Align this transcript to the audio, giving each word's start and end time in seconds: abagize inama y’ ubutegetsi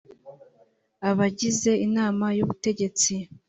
abagize 1.09 1.71
inama 1.87 2.25
y’ 2.37 2.41
ubutegetsi 2.43 3.13